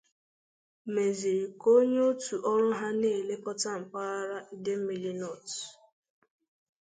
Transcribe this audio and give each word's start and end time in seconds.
mezịrị 0.93 1.45
ka 1.61 1.69
onye 1.77 1.99
òtù 2.09 2.35
ọrụ 2.51 2.69
ha 2.79 2.87
na-elekọta 2.99 3.69
mpaghara 3.81 4.39
Idemili 4.53 5.11
North 5.21 5.55